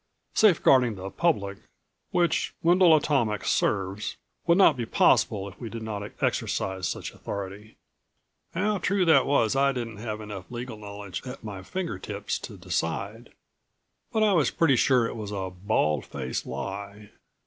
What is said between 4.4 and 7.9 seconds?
would not be possible if we did not exercise such authority."